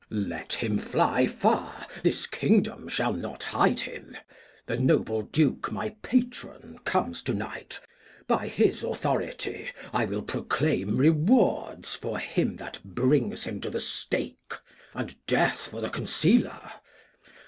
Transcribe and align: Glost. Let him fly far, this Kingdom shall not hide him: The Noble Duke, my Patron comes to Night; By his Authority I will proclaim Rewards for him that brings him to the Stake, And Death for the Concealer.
Glost. 0.09 0.27
Let 0.29 0.53
him 0.53 0.79
fly 0.79 1.27
far, 1.27 1.85
this 2.01 2.25
Kingdom 2.25 2.87
shall 2.87 3.13
not 3.13 3.43
hide 3.43 3.81
him: 3.81 4.17
The 4.65 4.75
Noble 4.75 5.21
Duke, 5.21 5.71
my 5.71 5.89
Patron 6.01 6.79
comes 6.83 7.21
to 7.21 7.35
Night; 7.35 7.79
By 8.25 8.47
his 8.47 8.81
Authority 8.81 9.69
I 9.93 10.05
will 10.05 10.23
proclaim 10.23 10.97
Rewards 10.97 11.93
for 11.93 12.17
him 12.17 12.55
that 12.55 12.79
brings 12.83 13.43
him 13.43 13.61
to 13.61 13.69
the 13.69 13.79
Stake, 13.79 14.55
And 14.95 15.23
Death 15.27 15.67
for 15.69 15.81
the 15.81 15.89
Concealer. 15.91 16.71